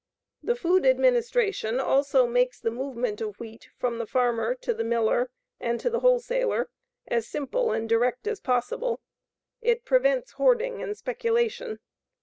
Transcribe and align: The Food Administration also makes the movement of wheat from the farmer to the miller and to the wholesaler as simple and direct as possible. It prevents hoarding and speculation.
The 0.41 0.55
Food 0.55 0.83
Administration 0.83 1.79
also 1.79 2.25
makes 2.25 2.59
the 2.59 2.71
movement 2.71 3.21
of 3.21 3.39
wheat 3.39 3.69
from 3.77 3.99
the 3.99 4.07
farmer 4.07 4.55
to 4.55 4.73
the 4.73 4.83
miller 4.83 5.29
and 5.59 5.79
to 5.79 5.91
the 5.91 5.99
wholesaler 5.99 6.71
as 7.07 7.27
simple 7.27 7.71
and 7.71 7.87
direct 7.87 8.25
as 8.25 8.39
possible. 8.41 9.01
It 9.61 9.85
prevents 9.85 10.31
hoarding 10.31 10.81
and 10.81 10.97
speculation. 10.97 11.81